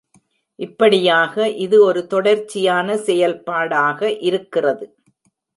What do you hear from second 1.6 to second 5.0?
இது ஒரு தொடர்ச்சியான செயல்பாடாக இருக்கிறது.